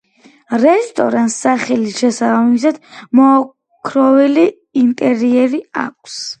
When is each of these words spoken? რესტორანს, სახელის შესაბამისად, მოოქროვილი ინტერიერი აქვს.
რესტორანს, 0.61 1.35
სახელის 1.43 1.99
შესაბამისად, 2.05 2.81
მოოქროვილი 3.21 4.49
ინტერიერი 4.85 5.65
აქვს. 5.87 6.21